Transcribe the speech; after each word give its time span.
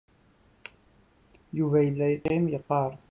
Yuba 1.57 1.77
yella 1.85 2.05
yeqqim, 2.11 2.43
yeqqar. 2.53 2.91